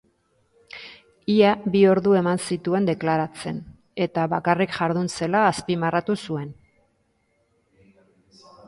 [1.33, 3.61] Ia bi ordu eman zituen deklaratzen,
[4.07, 6.53] eta bakarrik jardun zela azpimarratu zuen.